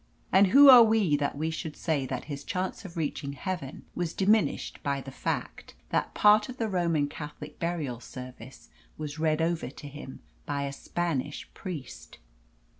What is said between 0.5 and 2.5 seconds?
are we that we should say that his